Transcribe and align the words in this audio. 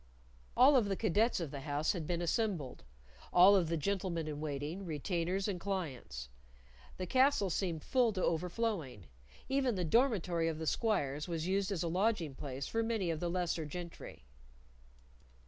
All 0.57 0.75
of 0.75 0.85
the 0.85 0.95
cadets 0.95 1.39
of 1.39 1.51
the 1.51 1.59
House 1.59 1.91
had 1.91 2.07
been 2.07 2.23
assembled; 2.23 2.83
all 3.31 3.55
of 3.55 3.67
the 3.69 3.77
gentlemen 3.77 4.27
in 4.27 4.39
waiting, 4.41 4.83
retainers 4.83 5.47
and 5.47 5.59
clients. 5.59 6.27
The 6.97 7.05
castle 7.05 7.51
seemed 7.51 7.83
full 7.83 8.11
to 8.13 8.23
overflowing; 8.23 9.05
even 9.47 9.75
the 9.75 9.85
dormitory 9.85 10.47
of 10.47 10.57
the 10.57 10.65
squires 10.65 11.27
was 11.27 11.45
used 11.45 11.71
as 11.71 11.83
a 11.83 11.87
lodging 11.87 12.33
place 12.33 12.65
for 12.65 12.81
many 12.81 13.11
of 13.11 13.19
the 13.19 13.29
lesser 13.29 13.63
gentry. 13.63 14.25